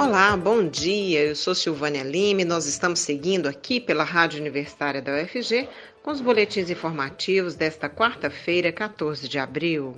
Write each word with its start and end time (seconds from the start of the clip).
Olá, 0.00 0.36
bom 0.36 0.64
dia. 0.64 1.24
Eu 1.24 1.34
sou 1.34 1.56
Silvânia 1.56 2.04
Lime. 2.04 2.44
Nós 2.44 2.66
estamos 2.66 3.00
seguindo 3.00 3.48
aqui 3.48 3.80
pela 3.80 4.04
Rádio 4.04 4.40
Universitária 4.40 5.02
da 5.02 5.12
UFG 5.12 5.68
com 6.04 6.12
os 6.12 6.20
boletins 6.20 6.70
informativos 6.70 7.56
desta 7.56 7.90
quarta-feira, 7.90 8.70
14 8.70 9.28
de 9.28 9.40
abril. 9.40 9.96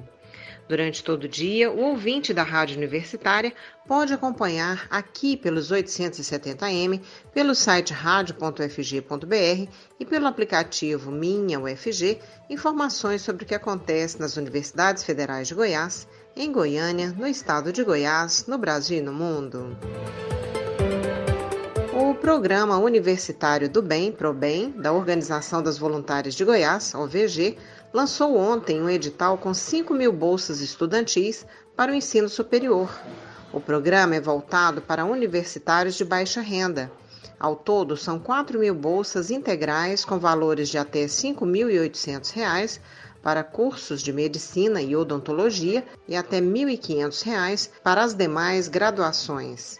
Durante 0.66 1.04
todo 1.04 1.24
o 1.24 1.28
dia, 1.28 1.70
o 1.70 1.80
ouvinte 1.80 2.32
da 2.32 2.42
Rádio 2.42 2.78
Universitária 2.78 3.52
pode 3.86 4.14
acompanhar 4.14 4.86
aqui 4.88 5.36
pelos 5.36 5.70
870m, 5.70 7.02
pelo 7.34 7.54
site 7.54 7.92
radio.ufg.br 7.92 9.70
e 10.00 10.06
pelo 10.06 10.26
aplicativo 10.26 11.10
Minha 11.10 11.60
UFG 11.60 12.18
informações 12.48 13.20
sobre 13.20 13.44
o 13.44 13.46
que 13.46 13.54
acontece 13.54 14.18
nas 14.18 14.38
universidades 14.38 15.04
federais 15.04 15.48
de 15.48 15.54
Goiás, 15.54 16.08
em 16.36 16.52
Goiânia, 16.52 17.14
no 17.16 17.26
estado 17.26 17.72
de 17.72 17.82
Goiás, 17.82 18.46
no 18.46 18.56
Brasil 18.56 18.98
e 18.98 19.02
no 19.02 19.12
mundo. 19.12 19.76
O 21.92 22.14
Programa 22.14 22.78
Universitário 22.78 23.68
do 23.68 23.82
Bem, 23.82 24.12
ProBem, 24.12 24.70
da 24.70 24.92
Organização 24.92 25.62
das 25.62 25.76
Voluntárias 25.76 26.34
de 26.34 26.44
Goiás, 26.44 26.94
OVG, 26.94 27.56
lançou 27.92 28.36
ontem 28.36 28.80
um 28.80 28.88
edital 28.88 29.36
com 29.36 29.52
5 29.52 29.92
mil 29.92 30.12
bolsas 30.12 30.60
estudantis 30.60 31.44
para 31.76 31.92
o 31.92 31.94
ensino 31.94 32.28
superior. 32.28 32.90
O 33.52 33.60
programa 33.60 34.14
é 34.14 34.20
voltado 34.20 34.80
para 34.80 35.04
universitários 35.04 35.96
de 35.96 36.04
baixa 36.04 36.40
renda. 36.40 36.90
Ao 37.38 37.56
todo, 37.56 37.96
são 37.96 38.18
4 38.18 38.58
mil 38.58 38.74
bolsas 38.74 39.30
integrais 39.30 40.04
com 40.04 40.18
valores 40.18 40.68
de 40.68 40.78
até 40.78 41.00
R$ 41.00 41.06
5.800 41.06 42.78
para 43.22 43.44
cursos 43.44 44.02
de 44.02 44.12
medicina 44.12 44.80
e 44.80 44.96
odontologia 44.96 45.84
e 46.08 46.16
até 46.16 46.38
R$ 46.38 46.46
1.500 46.46 47.70
para 47.82 48.02
as 48.02 48.14
demais 48.14 48.68
graduações 48.68 49.78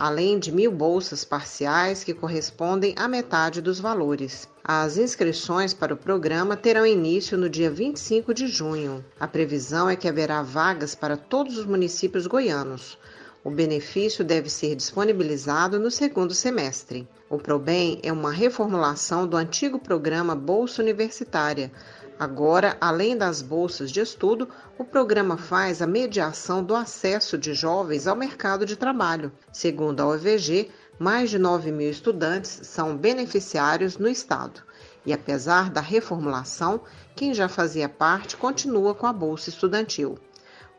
além 0.00 0.38
de 0.38 0.52
mil 0.52 0.70
bolsas 0.70 1.24
parciais 1.24 2.04
que 2.04 2.14
correspondem 2.14 2.94
à 2.96 3.08
metade 3.08 3.60
dos 3.60 3.80
valores. 3.80 4.48
As 4.62 4.96
inscrições 4.96 5.74
para 5.74 5.92
o 5.92 5.96
programa 5.96 6.56
terão 6.56 6.86
início 6.86 7.36
no 7.36 7.50
dia 7.50 7.68
25 7.68 8.32
de 8.32 8.46
junho. 8.46 9.04
A 9.18 9.26
previsão 9.26 9.90
é 9.90 9.96
que 9.96 10.06
haverá 10.06 10.40
vagas 10.40 10.94
para 10.94 11.16
todos 11.16 11.58
os 11.58 11.66
municípios 11.66 12.28
goianos. 12.28 12.96
O 13.44 13.50
benefício 13.50 14.24
deve 14.24 14.50
ser 14.50 14.74
disponibilizado 14.74 15.78
no 15.78 15.90
segundo 15.90 16.34
semestre. 16.34 17.08
O 17.30 17.38
ProBem 17.38 18.00
é 18.02 18.12
uma 18.12 18.32
reformulação 18.32 19.26
do 19.26 19.36
antigo 19.36 19.78
programa 19.78 20.34
Bolsa 20.34 20.82
Universitária, 20.82 21.70
Agora, 22.18 22.76
além 22.80 23.16
das 23.16 23.40
bolsas 23.40 23.92
de 23.92 24.00
estudo, 24.00 24.48
o 24.76 24.84
programa 24.84 25.36
faz 25.36 25.80
a 25.80 25.86
mediação 25.86 26.64
do 26.64 26.74
acesso 26.74 27.38
de 27.38 27.54
jovens 27.54 28.08
ao 28.08 28.16
mercado 28.16 28.66
de 28.66 28.74
trabalho. 28.74 29.30
Segundo 29.52 30.00
a 30.00 30.06
OVG, 30.08 30.68
mais 30.98 31.30
de 31.30 31.38
9 31.38 31.70
mil 31.70 31.88
estudantes 31.88 32.58
são 32.64 32.96
beneficiários 32.96 33.98
no 33.98 34.08
Estado. 34.08 34.62
E 35.06 35.12
apesar 35.12 35.70
da 35.70 35.80
reformulação, 35.80 36.80
quem 37.14 37.32
já 37.32 37.48
fazia 37.48 37.88
parte 37.88 38.36
continua 38.36 38.96
com 38.96 39.06
a 39.06 39.12
bolsa 39.12 39.48
estudantil. 39.48 40.18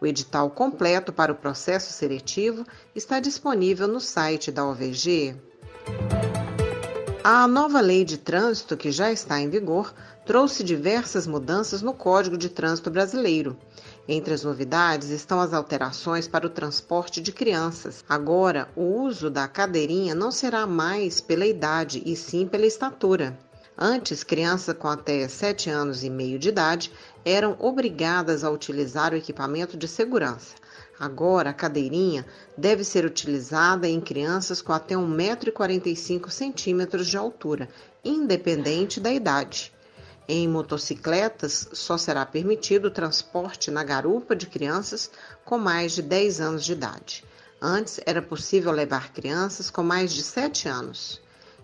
O 0.01 0.05
edital 0.05 0.49
completo 0.49 1.11
para 1.11 1.31
o 1.31 1.35
processo 1.35 1.91
seletivo 1.91 2.65
está 2.95 3.19
disponível 3.19 3.87
no 3.87 3.99
site 3.99 4.51
da 4.51 4.65
OVG. 4.65 5.35
A 7.21 7.45
nova 7.47 7.81
lei 7.81 8.05
de 8.05 8.17
trânsito, 8.17 8.77
que 8.77 8.91
já 8.91 9.11
está 9.11 9.41
em 9.41 9.49
vigor, 9.49 9.93
trouxe 10.25 10.63
diversas 10.63 11.27
mudanças 11.27 11.81
no 11.81 11.93
Código 11.93 12.37
de 12.37 12.47
Trânsito 12.47 12.89
Brasileiro. 12.89 13.57
Entre 14.07 14.33
as 14.33 14.43
novidades 14.43 15.09
estão 15.09 15.41
as 15.41 15.53
alterações 15.53 16.27
para 16.27 16.47
o 16.47 16.49
transporte 16.49 17.19
de 17.19 17.31
crianças. 17.33 18.03
Agora, 18.07 18.69
o 18.75 18.83
uso 19.03 19.29
da 19.29 19.47
cadeirinha 19.47 20.15
não 20.15 20.31
será 20.31 20.65
mais 20.65 21.19
pela 21.19 21.45
idade, 21.45 22.01
e 22.05 22.15
sim 22.15 22.47
pela 22.47 22.65
estatura. 22.65 23.37
Antes, 23.81 24.25
crianças 24.25 24.75
com 24.77 24.89
até 24.89 25.25
7 25.25 25.69
anos 25.69 26.03
e 26.03 26.09
meio 26.09 26.37
de 26.37 26.49
idade 26.49 26.91
eram 27.23 27.55
obrigadas 27.57 28.43
a 28.43 28.51
utilizar 28.51 29.13
o 29.13 29.15
equipamento 29.15 29.77
de 29.77 29.87
segurança. 29.87 30.53
Agora, 30.99 31.51
a 31.51 31.53
cadeirinha 31.53 32.25
deve 32.57 32.83
ser 32.83 33.05
utilizada 33.05 33.87
em 33.87 34.01
crianças 34.01 34.61
com 34.61 34.73
até 34.73 34.95
1,45m 34.95 37.05
de 37.05 37.15
altura, 37.15 37.69
independente 38.03 38.99
da 38.99 39.13
idade. 39.13 39.71
Em 40.27 40.45
motocicletas, 40.45 41.69
só 41.71 41.97
será 41.97 42.25
permitido 42.25 42.89
o 42.89 42.91
transporte 42.91 43.71
na 43.71 43.85
garupa 43.85 44.35
de 44.35 44.47
crianças 44.47 45.09
com 45.45 45.57
mais 45.57 45.93
de 45.93 46.01
10 46.01 46.41
anos 46.41 46.65
de 46.65 46.73
idade. 46.73 47.23
Antes 47.61 48.01
era 48.05 48.21
possível 48.21 48.73
levar 48.73 49.13
crianças 49.13 49.69
com 49.69 49.83
mais 49.83 50.11
de 50.11 50.21
7 50.21 50.67
anos. 50.67 51.21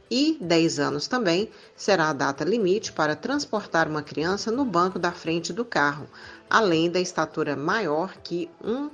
E 0.10 0.38
10 0.40 0.80
anos 0.80 1.08
também 1.08 1.50
será 1.76 2.10
a 2.10 2.14
data 2.14 2.44
limite 2.44 2.92
para 2.92 3.16
transportar 3.16 3.88
uma 3.88 4.04
criança 4.04 4.52
no 4.52 4.64
banco 4.64 5.00
da 5.00 5.12
frente 5.12 5.52
do 5.52 5.66
carro, 5.66 6.08
além 6.50 6.92
da 6.92 7.00
estatura 7.00 7.56
maior 7.56 8.16
que 8.24 8.50
1 8.64 8.90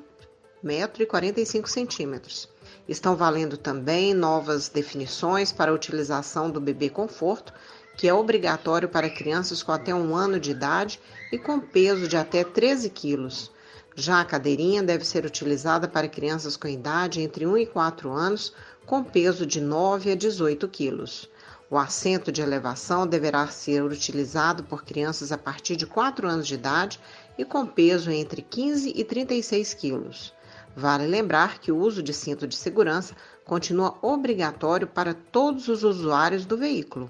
metro 0.64 1.06
45 1.06 1.70
centímetros. 1.70 2.48
Estão 2.88 3.16
valendo 3.16 3.58
também 3.58 4.14
novas 4.14 4.70
definições 4.70 5.52
para 5.52 5.72
a 5.72 5.74
utilização 5.74 6.50
do 6.50 6.62
bebê 6.62 6.90
conforto, 6.90 7.54
que 7.98 8.08
é 8.08 8.14
obrigatório 8.14 8.88
para 8.88 9.10
crianças 9.10 9.62
com 9.62 9.72
até 9.72 9.94
um 9.94 10.16
ano 10.16 10.40
de 10.40 10.52
idade 10.52 11.00
e 11.32 11.38
com 11.38 11.60
peso 11.60 12.08
de 12.08 12.16
até 12.16 12.44
13 12.44 12.90
quilos. 12.90 13.52
Já 13.96 14.22
a 14.22 14.26
cadeirinha 14.26 14.82
deve 14.82 15.06
ser 15.06 15.26
utilizada 15.26 15.88
para 15.88 16.08
crianças 16.08 16.56
com 16.56 16.68
idade 16.68 17.22
entre 17.22 17.46
1 17.46 17.58
e 17.58 17.66
4 17.66 18.10
anos, 18.10 18.54
com 18.92 19.06
peso 19.06 19.46
de 19.46 19.62
9 19.62 20.12
a 20.12 20.16
18 20.16 20.68
quilos. 20.68 21.30
O 21.70 21.78
assento 21.78 22.30
de 22.30 22.42
elevação 22.42 23.08
deverá 23.08 23.48
ser 23.48 23.82
utilizado 23.82 24.66
por 24.66 24.84
crianças 24.84 25.32
a 25.32 25.38
partir 25.38 25.78
de 25.78 25.88
4 25.88 26.28
anos 26.28 26.46
de 26.46 26.56
idade 26.56 27.00
e 27.38 27.46
com 27.46 27.66
peso 27.66 28.12
entre 28.12 28.42
15 28.42 28.92
e 28.94 29.02
36 29.06 29.74
quilos. 29.76 30.34
Vale 30.76 31.08
lembrar 31.08 31.60
que 31.60 31.72
o 31.72 31.78
uso 31.78 32.04
de 32.04 32.14
cinto 32.14 32.46
de 32.46 32.58
segurança 32.58 33.16
continua 33.46 33.98
obrigatório 34.02 34.88
para 34.88 35.14
todos 35.14 35.70
os 35.70 35.86
usuários 35.86 36.46
do 36.46 36.58
veículo. 36.58 37.10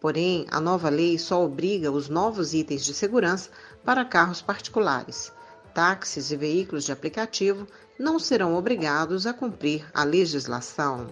Porém, 0.00 0.46
a 0.50 0.60
nova 0.60 0.88
lei 0.88 1.16
só 1.16 1.44
obriga 1.44 1.92
os 1.92 2.08
novos 2.08 2.54
itens 2.54 2.84
de 2.84 2.92
segurança 2.92 3.50
para 3.84 4.04
carros 4.04 4.42
particulares. 4.42 5.32
Táxis 5.72 6.32
e 6.32 6.36
veículos 6.36 6.82
de 6.82 6.90
aplicativo 6.90 7.68
não 8.00 8.18
serão 8.18 8.56
obrigados 8.56 9.26
a 9.26 9.34
cumprir 9.34 9.86
a 9.92 10.04
legislação. 10.04 11.06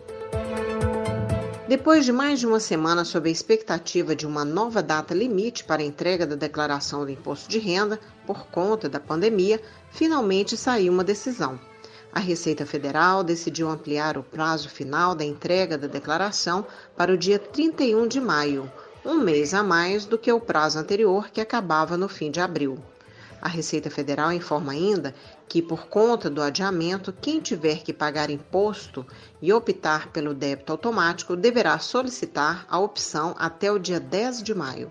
Depois 1.69 2.07
de 2.07 2.13
mais 2.13 2.41
de 2.41 2.47
uma 2.47 2.59
semana 2.59 3.05
sob 3.05 3.29
a 3.29 3.33
expectativa 3.33 4.17
de 4.17 4.27
uma 4.27 4.43
nova 4.43 4.83
data 4.83 5.13
limite 5.13 5.65
para 5.65 5.83
a 5.83 5.85
entrega 5.85 6.27
da 6.27 6.35
declaração 6.35 7.05
do 7.05 7.11
imposto 7.11 7.47
de 7.47 7.59
renda 7.59 8.01
por 8.27 8.47
conta 8.47 8.89
da 8.89 8.99
pandemia, 8.99 9.61
finalmente 9.91 10.57
saiu 10.57 10.91
uma 10.91 11.05
decisão. 11.05 11.61
A 12.11 12.21
Receita 12.21 12.65
Federal 12.65 13.23
decidiu 13.23 13.69
ampliar 13.69 14.17
o 14.17 14.23
prazo 14.23 14.71
final 14.71 15.15
da 15.15 15.27
entrega 15.27 15.77
da 15.77 15.87
declaração 15.87 16.67
para 16.97 17.13
o 17.13 17.19
dia 17.19 17.39
31 17.39 18.09
de 18.09 18.19
maio, 18.19 18.73
um 19.05 19.19
mês 19.19 19.53
a 19.53 19.63
mais 19.63 20.07
do 20.07 20.17
que 20.17 20.33
o 20.33 20.41
prazo 20.41 20.79
anterior, 20.79 21.29
que 21.29 21.41
acabava 21.43 21.99
no 21.99 22.09
fim 22.09 22.31
de 22.31 22.41
abril. 22.41 22.79
A 23.41 23.49
Receita 23.49 23.89
Federal 23.89 24.33
informa 24.33 24.73
ainda 24.73 25.15
que, 25.49 25.63
por 25.63 25.87
conta 25.87 26.29
do 26.29 26.43
adiamento, 26.43 27.13
quem 27.13 27.41
tiver 27.41 27.83
que 27.83 27.93
pagar 27.93 28.31
imposto 28.31 29.07
e 29.41 29.53
optar 29.53 30.09
pelo 30.09 30.35
débito 30.35 30.73
automático 30.73 31.37
deverá 31.37 31.79
solicitar 31.79 32.67
a 32.69 32.79
opção 32.79 33.35
até 33.39 33.71
o 33.71 33.79
dia 33.79 34.01
10 34.01 34.43
de 34.43 34.55
maio. 34.55 34.91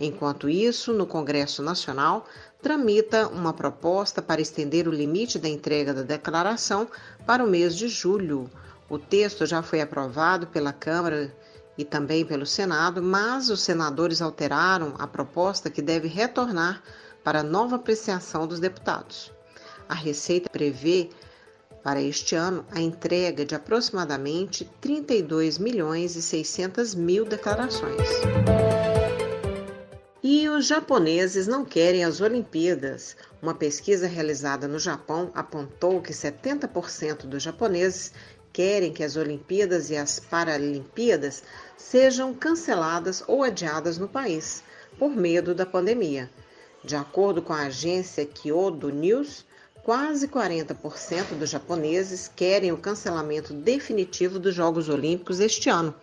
Enquanto 0.00 0.48
isso, 0.48 0.92
no 0.92 1.06
Congresso 1.06 1.62
Nacional, 1.62 2.26
tramita 2.62 3.28
uma 3.28 3.52
proposta 3.52 4.22
para 4.22 4.40
estender 4.40 4.88
o 4.88 4.92
limite 4.92 5.38
da 5.38 5.48
entrega 5.48 5.92
da 5.92 6.02
declaração 6.02 6.88
para 7.26 7.44
o 7.44 7.48
mês 7.48 7.76
de 7.76 7.88
julho. 7.88 8.50
O 8.88 8.98
texto 8.98 9.44
já 9.44 9.62
foi 9.62 9.80
aprovado 9.80 10.46
pela 10.46 10.72
Câmara 10.72 11.32
e 11.76 11.84
também 11.84 12.24
pelo 12.24 12.46
Senado, 12.46 13.02
mas 13.02 13.50
os 13.50 13.60
senadores 13.60 14.20
alteraram 14.20 14.94
a 14.98 15.06
proposta 15.06 15.70
que 15.70 15.82
deve 15.82 16.08
retornar 16.08 16.82
para 17.22 17.42
nova 17.42 17.76
apreciação 17.76 18.46
dos 18.46 18.60
deputados. 18.60 19.32
A 19.88 19.94
Receita 19.94 20.48
prevê 20.50 21.10
para 21.82 22.00
este 22.00 22.34
ano 22.34 22.64
a 22.70 22.80
entrega 22.80 23.44
de 23.44 23.54
aproximadamente 23.54 24.64
32 24.80 25.58
milhões 25.58 26.16
e 26.16 26.22
600 26.22 26.94
mil 26.94 27.24
declarações. 27.24 28.08
E 30.22 30.48
os 30.48 30.66
japoneses 30.66 31.48
não 31.48 31.64
querem 31.64 32.04
as 32.04 32.20
Olimpíadas. 32.20 33.16
Uma 33.42 33.54
pesquisa 33.54 34.06
realizada 34.06 34.68
no 34.68 34.78
Japão 34.78 35.32
apontou 35.34 36.00
que 36.00 36.12
70% 36.12 37.26
dos 37.26 37.42
japoneses 37.42 38.12
querem 38.52 38.92
que 38.92 39.02
as 39.02 39.16
Olimpíadas 39.16 39.90
e 39.90 39.96
as 39.96 40.20
Paralimpíadas 40.20 41.42
sejam 41.76 42.32
canceladas 42.32 43.24
ou 43.26 43.42
adiadas 43.42 43.98
no 43.98 44.06
país, 44.06 44.62
por 44.96 45.10
medo 45.10 45.54
da 45.54 45.66
pandemia. 45.66 46.30
De 46.84 46.96
acordo 46.96 47.40
com 47.40 47.52
a 47.52 47.66
agência 47.66 48.26
Kyodo 48.26 48.90
News, 48.90 49.46
quase 49.84 50.26
40% 50.26 51.38
dos 51.38 51.48
japoneses 51.48 52.30
querem 52.34 52.72
o 52.72 52.76
cancelamento 52.76 53.54
definitivo 53.54 54.38
dos 54.40 54.52
Jogos 54.52 54.88
Olímpicos 54.88 55.38
este 55.38 55.70
ano. 55.70 55.94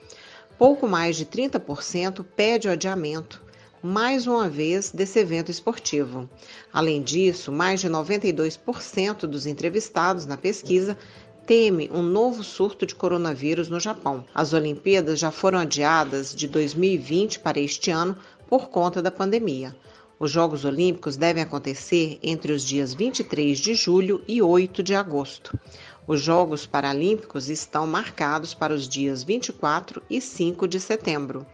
Pouco 0.58 0.88
mais 0.88 1.18
de 1.18 1.26
30% 1.26 2.26
pede 2.34 2.70
o 2.70 2.72
adiamento, 2.72 3.42
mais 3.84 4.26
uma 4.26 4.48
vez, 4.48 4.90
desse 4.90 5.20
evento 5.20 5.52
esportivo. 5.52 6.30
Além 6.72 7.02
disso, 7.02 7.52
mais 7.52 7.82
de 7.82 7.90
92% 7.90 9.28
dos 9.28 9.46
entrevistados 9.46 10.26
na 10.26 10.38
pesquisa 10.38 10.98
teme 11.46 11.90
um 11.94 12.04
novo 12.04 12.42
surto 12.42 12.86
de 12.86 12.96
coronavírus 12.96 13.68
no 13.68 13.82
Japão. 13.82 14.24
As 14.34 14.54
Olimpíadas 14.54 15.20
já 15.20 15.32
foram 15.32 15.60
adiadas 15.60 16.34
de 16.34 16.48
2020 16.48 17.40
para 17.40 17.60
este 17.60 17.92
ano 17.92 18.16
por 18.48 18.70
conta 18.70 19.02
da 19.02 19.12
pandemia. 19.12 19.76
Os 20.22 20.32
Jogos 20.32 20.66
Olímpicos 20.66 21.16
devem 21.16 21.42
acontecer 21.42 22.20
entre 22.22 22.52
os 22.52 22.66
dias 22.66 22.94
23 22.94 23.58
de 23.58 23.74
julho 23.74 24.22
e 24.28 24.42
8 24.42 24.84
de 24.84 24.94
agosto. 24.94 25.58
Os 26.06 26.20
Jogos 26.20 26.66
Paralímpicos 26.66 27.48
estão 27.48 27.88
marcados 27.88 28.54
para 28.54 28.74
os 28.74 28.86
dias 28.86 29.24
24 29.24 30.04
e 30.10 30.20
5 30.20 30.68
de 30.68 30.78
setembro. 30.78 31.48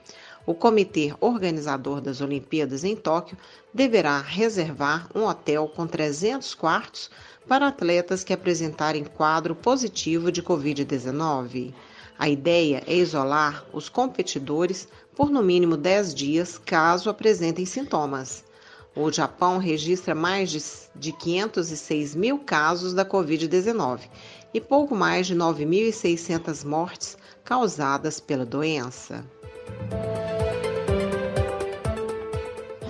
O 0.48 0.56
comitê 0.56 1.14
organizador 1.22 2.02
das 2.02 2.22
Olimpíadas 2.22 2.84
em 2.84 2.96
Tóquio 2.96 3.38
deverá 3.72 4.20
reservar 4.20 5.08
um 5.14 5.26
hotel 5.26 5.68
com 5.68 5.86
300 5.86 6.56
quartos 6.56 7.12
para 7.48 7.68
atletas 7.68 8.24
que 8.24 8.34
apresentarem 8.34 9.04
quadro 9.04 9.54
positivo 9.54 10.32
de 10.32 10.42
Covid-19. 10.42 11.72
A 12.18 12.28
ideia 12.28 12.82
é 12.88 12.96
isolar 12.96 13.64
os 13.72 13.90
competidores 13.90 14.88
por 15.16 15.30
no 15.30 15.44
mínimo 15.44 15.78
10 15.78 16.16
dias 16.16 16.58
caso 16.58 17.12
apresentem 17.12 17.64
sintomas. 17.64 18.44
O 18.95 19.12
Japão 19.12 19.57
registra 19.57 20.15
mais 20.15 20.50
de, 20.50 20.63
de 20.95 21.12
506 21.12 22.15
mil 22.15 22.39
casos 22.39 22.94
da 22.94 23.06
Covid-19 23.06 24.01
e 24.53 24.62
pouco 24.62 24.95
mais 24.95 25.27
de 25.27 25.36
9.600 25.36 26.63
mortes 26.63 27.18
causadas 27.44 28.21
pela 28.21 28.45
doença. 28.45 29.25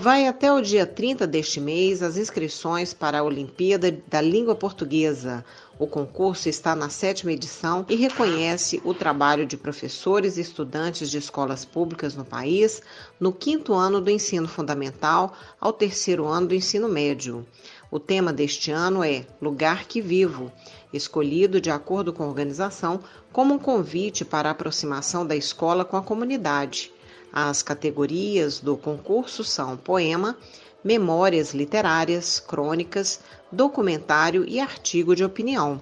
Vai 0.06 0.28
até 0.28 0.52
o 0.52 0.60
dia 0.60 0.86
30 0.86 1.26
deste 1.26 1.60
mês 1.60 2.00
as 2.00 2.16
inscrições 2.16 2.94
para 2.94 3.18
a 3.18 3.22
Olimpíada 3.24 3.90
da 4.06 4.20
Língua 4.20 4.54
Portuguesa. 4.54 5.44
O 5.80 5.86
concurso 5.88 6.48
está 6.48 6.76
na 6.76 6.88
sétima 6.88 7.32
edição 7.32 7.84
e 7.88 7.96
reconhece 7.96 8.80
o 8.84 8.94
trabalho 8.94 9.44
de 9.44 9.56
professores 9.56 10.36
e 10.36 10.42
estudantes 10.42 11.10
de 11.10 11.18
escolas 11.18 11.64
públicas 11.64 12.14
no 12.14 12.24
país 12.24 12.80
no 13.18 13.32
quinto 13.32 13.74
ano 13.74 14.00
do 14.00 14.08
ensino 14.08 14.46
fundamental 14.46 15.34
ao 15.60 15.72
terceiro 15.72 16.24
ano 16.24 16.46
do 16.46 16.54
ensino 16.54 16.88
médio. 16.88 17.44
O 17.90 17.98
tema 17.98 18.32
deste 18.32 18.70
ano 18.70 19.02
é 19.02 19.26
Lugar 19.42 19.86
que 19.86 20.00
Vivo, 20.00 20.52
escolhido 20.92 21.60
de 21.60 21.68
acordo 21.68 22.12
com 22.12 22.22
a 22.22 22.28
organização 22.28 23.00
como 23.32 23.54
um 23.54 23.58
convite 23.58 24.24
para 24.24 24.50
a 24.50 24.52
aproximação 24.52 25.26
da 25.26 25.34
escola 25.34 25.84
com 25.84 25.96
a 25.96 26.02
comunidade. 26.02 26.92
As 27.38 27.62
categorias 27.62 28.60
do 28.60 28.78
concurso 28.78 29.44
são 29.44 29.76
poema, 29.76 30.38
memórias 30.82 31.52
literárias, 31.52 32.40
crônicas, 32.40 33.20
documentário 33.52 34.42
e 34.48 34.58
artigo 34.58 35.14
de 35.14 35.22
opinião. 35.22 35.78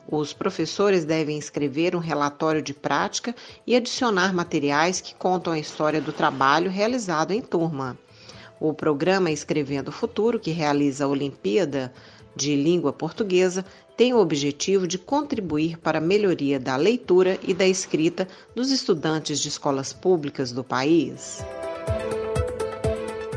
Os 0.09 0.33
professores 0.33 1.05
devem 1.05 1.37
escrever 1.37 1.95
um 1.95 1.99
relatório 1.99 2.61
de 2.61 2.73
prática 2.73 3.33
e 3.65 3.75
adicionar 3.75 4.33
materiais 4.33 4.99
que 4.99 5.15
contam 5.15 5.53
a 5.53 5.59
história 5.59 6.01
do 6.01 6.11
trabalho 6.11 6.69
realizado 6.69 7.31
em 7.31 7.41
turma. 7.41 7.97
O 8.59 8.73
programa 8.73 9.31
Escrevendo 9.31 9.89
o 9.89 9.91
Futuro, 9.91 10.39
que 10.39 10.51
realiza 10.51 11.05
a 11.05 11.07
Olimpíada 11.07 11.93
de 12.35 12.55
Língua 12.55 12.91
Portuguesa, 12.91 13.65
tem 13.95 14.13
o 14.13 14.19
objetivo 14.19 14.87
de 14.87 14.97
contribuir 14.97 15.77
para 15.77 15.99
a 15.99 16.01
melhoria 16.01 16.59
da 16.59 16.75
leitura 16.75 17.39
e 17.43 17.53
da 17.53 17.67
escrita 17.67 18.27
dos 18.55 18.71
estudantes 18.71 19.39
de 19.39 19.49
escolas 19.49 19.93
públicas 19.93 20.51
do 20.51 20.63
país. 20.63 21.43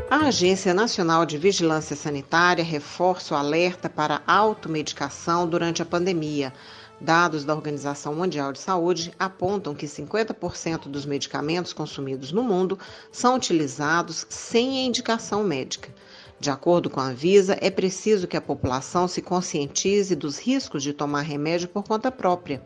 A 0.08 0.26
Agência 0.26 0.72
Nacional 0.72 1.26
de 1.26 1.36
Vigilância 1.36 1.96
Sanitária 1.96 2.62
reforça 2.62 3.34
o 3.34 3.36
alerta 3.36 3.90
para 3.90 4.22
automedicação 4.24 5.48
durante 5.48 5.82
a 5.82 5.84
pandemia. 5.84 6.52
Dados 7.00 7.44
da 7.44 7.52
Organização 7.52 8.14
Mundial 8.14 8.52
de 8.52 8.60
Saúde 8.60 9.12
apontam 9.18 9.74
que 9.74 9.86
50% 9.86 10.86
dos 10.88 11.04
medicamentos 11.04 11.72
consumidos 11.72 12.30
no 12.30 12.44
mundo 12.44 12.78
são 13.10 13.34
utilizados 13.34 14.24
sem 14.28 14.78
a 14.78 14.86
indicação 14.86 15.42
médica. 15.42 15.92
De 16.38 16.50
acordo 16.50 16.88
com 16.88 17.00
a 17.00 17.08
Anvisa, 17.08 17.58
é 17.60 17.68
preciso 17.68 18.28
que 18.28 18.36
a 18.36 18.40
população 18.40 19.08
se 19.08 19.20
conscientize 19.20 20.14
dos 20.14 20.38
riscos 20.38 20.84
de 20.84 20.92
tomar 20.92 21.22
remédio 21.22 21.66
por 21.66 21.82
conta 21.82 22.12
própria. 22.12 22.62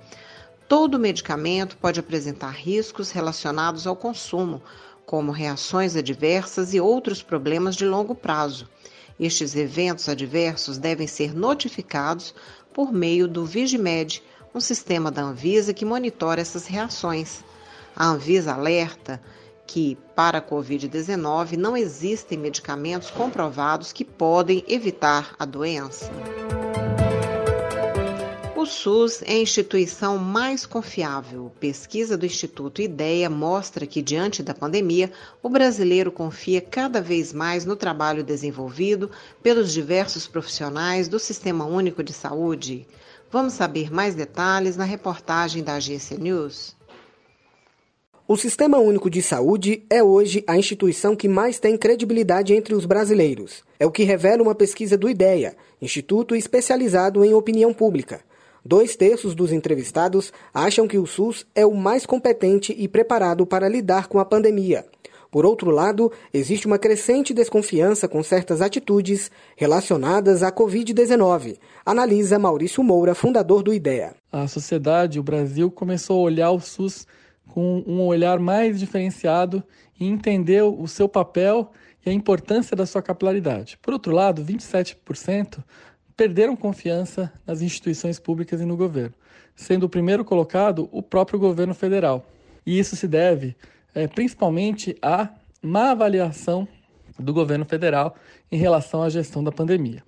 Todo 0.69 1.01
medicamento 1.01 1.77
pode 1.79 1.99
apresentar 1.99 2.51
riscos 2.51 3.11
relacionados 3.11 3.87
ao 3.87 3.97
consumo, 3.97 4.63
como 5.11 5.33
reações 5.33 5.97
adversas 5.97 6.73
e 6.73 6.81
outros 6.81 7.21
problemas 7.21 7.75
de 7.75 7.85
longo 7.85 8.15
prazo. 8.15 8.69
Estes 9.19 9.57
eventos 9.57 10.09
adversos 10.09 10.79
devem 10.79 11.09
ser 11.09 11.35
notificados 11.35 12.33
por 12.73 12.93
meio 12.93 13.27
do 13.27 13.45
Vigimed, 13.45 14.23
um 14.55 14.61
sistema 14.61 15.11
da 15.11 15.23
Anvisa 15.23 15.75
que 15.75 15.85
monitora 15.85 16.41
essas 16.41 16.69
reações. 16.69 17.43
A 17.97 18.07
Anvisa 18.07 18.53
alerta 18.53 19.21
que, 19.67 19.99
para 20.15 20.39
a 20.39 20.43
Covid-19, 20.43 21.57
não 21.57 21.77
existem 21.77 22.39
medicamentos 22.39 23.11
comprovados 23.11 23.93
que 23.93 24.05
podem 24.05 24.65
evitar 24.69 25.35
a 25.37 25.45
doença. 25.45 26.09
O 28.61 28.67
SUS 28.67 29.23
é 29.23 29.33
a 29.33 29.41
instituição 29.41 30.19
mais 30.19 30.67
confiável. 30.67 31.51
Pesquisa 31.59 32.15
do 32.15 32.27
Instituto 32.27 32.83
Ideia 32.83 33.31
mostra 33.31 33.87
que, 33.87 34.03
diante 34.03 34.43
da 34.43 34.53
pandemia, 34.53 35.11
o 35.43 35.49
brasileiro 35.49 36.13
confia 36.13 36.61
cada 36.61 37.01
vez 37.01 37.33
mais 37.33 37.65
no 37.65 37.75
trabalho 37.75 38.23
desenvolvido 38.23 39.11
pelos 39.43 39.73
diversos 39.73 40.27
profissionais 40.27 41.09
do 41.09 41.19
Sistema 41.19 41.65
Único 41.65 42.03
de 42.05 42.13
Saúde. 42.13 42.87
Vamos 43.31 43.55
saber 43.55 43.91
mais 43.91 44.15
detalhes 44.15 44.77
na 44.77 44.85
reportagem 44.85 45.63
da 45.63 45.77
Agência 45.77 46.19
News. 46.19 46.77
O 48.29 48.37
Sistema 48.37 48.77
Único 48.77 49.09
de 49.09 49.23
Saúde 49.23 49.87
é 49.89 50.03
hoje 50.03 50.45
a 50.47 50.59
instituição 50.59 51.17
que 51.17 51.29
mais 51.29 51.59
tem 51.59 51.79
credibilidade 51.79 52.53
entre 52.53 52.75
os 52.75 52.85
brasileiros. 52.85 53.65
É 53.79 53.87
o 53.87 53.91
que 53.91 54.03
revela 54.03 54.43
uma 54.43 54.55
pesquisa 54.55 54.99
do 54.99 55.09
IDEA, 55.09 55.57
Instituto 55.81 56.37
Especializado 56.37 57.25
em 57.25 57.33
Opinião 57.33 57.73
Pública. 57.73 58.21
Dois 58.65 58.95
terços 58.97 59.35
dos 59.35 59.53
entrevistados 59.53 60.33
acham 60.53 60.87
que 60.87 60.99
o 60.99 61.07
SUS 61.07 61.47
é 61.55 61.65
o 61.65 61.75
mais 61.75 62.05
competente 62.05 62.75
e 62.77 62.87
preparado 62.87 63.47
para 63.47 63.69
lidar 63.69 64.07
com 64.07 64.19
a 64.19 64.25
pandemia. 64.25 64.85
Por 65.31 65.47
outro 65.47 65.71
lado, 65.71 66.11
existe 66.35 66.67
uma 66.67 66.79
crescente 66.79 67.33
desconfiança 67.33 68.09
com 68.09 68.21
certas 68.23 68.61
atitudes 68.61 69.31
relacionadas 69.57 70.43
à 70.43 70.51
Covid-19, 70.51 71.57
analisa 71.87 72.39
Maurício 72.39 72.83
Moura, 72.83 73.15
fundador 73.15 73.63
do 73.63 73.73
IDEA. 73.73 74.15
A 74.33 74.49
sociedade, 74.49 75.21
o 75.21 75.23
Brasil, 75.23 75.71
começou 75.71 76.19
a 76.19 76.23
olhar 76.23 76.51
o 76.51 76.61
SUS 76.61 77.07
com 77.47 77.83
um 77.87 78.01
olhar 78.07 78.41
mais 78.41 78.79
diferenciado 78.79 79.63
e 79.99 80.07
entender 80.07 80.63
o 80.63 80.87
seu 80.89 81.09
papel 81.09 81.71
e 82.05 82.11
a 82.11 82.13
importância 82.13 82.77
da 82.77 82.87
sua 82.87 83.03
capilaridade. 83.03 83.79
Por 83.81 83.93
outro 83.93 84.13
lado, 84.13 84.45
27% 84.45 85.59
perderam 86.21 86.55
confiança 86.55 87.33
nas 87.47 87.63
instituições 87.63 88.19
públicas 88.19 88.61
e 88.61 88.67
no 88.67 88.77
governo, 88.77 89.15
sendo 89.57 89.85
o 89.85 89.89
primeiro 89.89 90.23
colocado 90.23 90.87
o 90.93 91.03
próprio 91.03 91.39
governo 91.39 91.73
federal. 91.73 92.27
E 92.67 92.79
isso 92.79 92.95
se 92.95 93.09
deve 93.09 93.57
é, 93.95 94.07
principalmente 94.07 94.95
à 95.01 95.31
má 95.63 95.93
avaliação 95.93 96.69
do 97.19 97.33
governo 97.33 97.65
federal 97.65 98.15
em 98.53 98.59
relação 98.59 99.03
à 99.03 99.09
gestão 99.09 99.43
da 99.43 99.51
pandemia. 99.51 100.05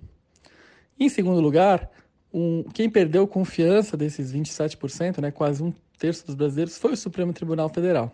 Em 0.99 1.09
segundo 1.09 1.41
lugar, 1.41 1.89
um, 2.31 2.61
quem 2.61 2.87
perdeu 2.91 3.25
confiança 3.25 3.97
desses 3.97 4.31
27%, 4.31 5.19
né, 5.19 5.31
quase 5.31 5.63
um 5.63 5.73
terço 5.97 6.27
dos 6.27 6.35
brasileiros, 6.35 6.77
foi 6.77 6.93
o 6.93 6.97
Supremo 6.97 7.33
Tribunal 7.33 7.69
Federal. 7.69 8.13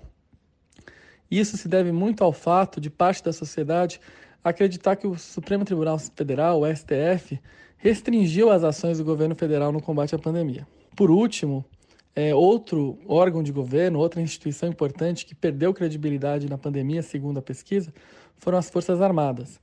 Isso 1.30 1.58
se 1.58 1.68
deve 1.68 1.92
muito 1.92 2.24
ao 2.24 2.32
fato 2.32 2.80
de 2.80 2.90
parte 2.90 3.22
da 3.22 3.34
sociedade 3.34 4.00
acreditar 4.42 4.96
que 4.96 5.06
o 5.06 5.18
Supremo 5.18 5.66
Tribunal 5.66 6.00
Federal, 6.00 6.62
o 6.62 6.66
STF, 6.74 7.38
restringiu 7.80 8.52
as 8.52 8.64
ações 8.64 8.98
do 9.00 9.04
governo 9.04 9.36
federal 9.36 9.72
no 9.72 9.82
combate 9.82 10.14
à 10.14 10.20
pandemia. 10.20 10.68
Por 10.96 11.10
último, 11.10 11.66
é, 12.16 12.36
outro 12.36 13.00
órgão 13.08 13.42
de 13.42 13.52
governo, 13.52 14.00
outra 14.00 14.22
instituição 14.22 14.70
importante 14.70 15.26
que 15.26 15.34
perdeu 15.34 15.74
credibilidade 15.74 16.50
na 16.50 16.58
pandemia, 16.58 17.02
segundo 17.02 17.40
a 17.40 17.42
pesquisa, 17.42 17.94
foram 18.38 18.58
as 18.58 18.70
Forças 18.70 19.02
Armadas. 19.02 19.60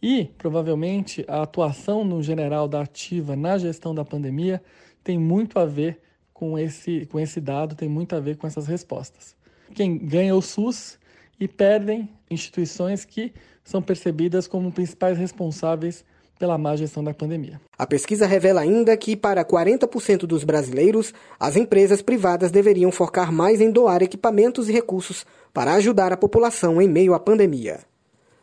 E, 0.00 0.26
provavelmente, 0.38 1.24
a 1.28 1.42
atuação 1.42 2.04
no 2.04 2.22
general 2.22 2.66
da 2.66 2.82
ativa 2.82 3.36
na 3.36 3.58
gestão 3.58 3.94
da 3.94 4.04
pandemia 4.04 4.62
tem 5.04 5.18
muito 5.18 5.58
a 5.58 5.66
ver 5.66 6.00
com 6.32 6.58
esse, 6.58 7.04
com 7.06 7.18
esse 7.20 7.40
dado, 7.40 7.74
tem 7.74 7.88
muito 7.88 8.14
a 8.14 8.20
ver 8.20 8.36
com 8.36 8.46
essas 8.46 8.66
respostas. 8.66 9.36
Quem 9.74 9.98
ganha 9.98 10.34
o 10.34 10.40
SUS 10.40 10.98
e 11.38 11.46
perdem 11.46 12.08
instituições 12.30 13.04
que 13.04 13.32
são 13.64 13.82
percebidas 13.82 14.46
como 14.46 14.72
principais 14.72 15.18
responsáveis 15.18 16.04
pela 16.38 16.56
má 16.56 16.76
gestão 16.76 17.02
da 17.02 17.12
pandemia. 17.12 17.60
A 17.76 17.86
pesquisa 17.86 18.26
revela 18.26 18.60
ainda 18.60 18.96
que, 18.96 19.16
para 19.16 19.44
40% 19.44 20.20
dos 20.20 20.44
brasileiros, 20.44 21.12
as 21.38 21.56
empresas 21.56 22.00
privadas 22.00 22.50
deveriam 22.50 22.92
focar 22.92 23.32
mais 23.32 23.60
em 23.60 23.70
doar 23.70 24.02
equipamentos 24.02 24.68
e 24.68 24.72
recursos 24.72 25.26
para 25.52 25.74
ajudar 25.74 26.12
a 26.12 26.16
população 26.16 26.80
em 26.80 26.88
meio 26.88 27.14
à 27.14 27.20
pandemia. 27.20 27.80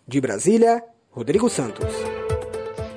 De 0.08 0.20
Brasília, 0.20 0.84
Rodrigo 1.10 1.50
Santos. 1.50 2.15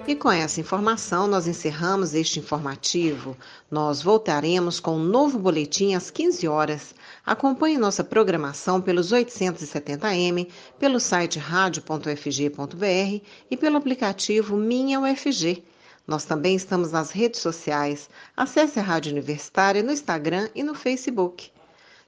E 0.09 0.17
com 0.17 0.33
essa 0.33 0.59
informação, 0.59 1.27
nós 1.27 1.47
encerramos 1.47 2.15
este 2.15 2.39
informativo. 2.39 3.37
Nós 3.71 4.01
voltaremos 4.01 4.81
com 4.81 4.97
um 4.97 5.05
novo 5.05 5.39
boletim 5.39 5.93
às 5.93 6.11
15 6.11 6.49
horas. 6.49 6.95
Acompanhe 7.27 7.77
nossa 7.77 8.03
programação 8.03 8.81
pelos 8.81 9.13
870m, 9.13 10.49
pelo 10.79 10.99
site 10.99 11.39
radio.fg.br 11.39 13.23
e 13.51 13.57
pelo 13.59 13.77
aplicativo 13.77 14.57
Minha 14.57 14.99
UFG. 14.99 15.63
Nós 16.07 16.25
também 16.25 16.57
estamos 16.57 16.91
nas 16.91 17.11
redes 17.11 17.43
sociais. 17.43 18.09
Acesse 18.35 18.79
a 18.79 18.83
Rádio 18.83 19.13
Universitária 19.13 19.83
no 19.83 19.93
Instagram 19.93 20.49
e 20.55 20.63
no 20.63 20.75
Facebook. 20.75 21.53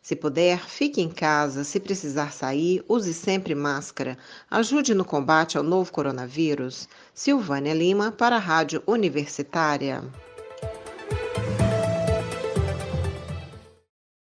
Se 0.02 0.16
puder, 0.16 0.59
fique 0.66 1.00
em 1.00 1.11
casa. 1.11 1.62
Se 1.62 1.78
precisar 1.78 2.33
sair, 2.33 2.83
use 2.88 3.12
sempre 3.12 3.54
máscara. 3.54 4.16
Ajude 4.50 4.95
no 4.95 5.04
combate 5.04 5.59
ao 5.59 5.62
novo 5.62 5.92
coronavírus. 5.92 6.88
Silvânia 7.12 7.75
Lima, 7.75 8.11
para 8.11 8.37
a 8.37 8.38
Rádio 8.38 8.83
Universitária. 8.87 10.02